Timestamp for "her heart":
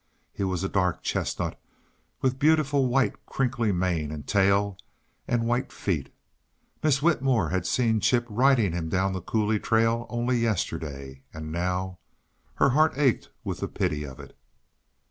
12.55-12.97